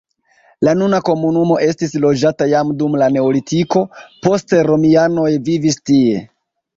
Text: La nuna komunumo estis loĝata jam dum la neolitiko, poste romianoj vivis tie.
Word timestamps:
La 0.67 0.71
nuna 0.77 0.99
komunumo 1.09 1.57
estis 1.65 1.91
loĝata 2.05 2.47
jam 2.53 2.71
dum 2.79 2.97
la 3.01 3.09
neolitiko, 3.17 3.83
poste 4.23 4.63
romianoj 4.71 5.27
vivis 5.51 5.79
tie. 5.91 6.23